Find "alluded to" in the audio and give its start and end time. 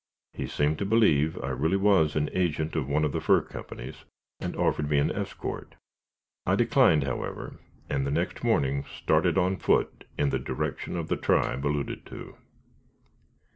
11.67-12.35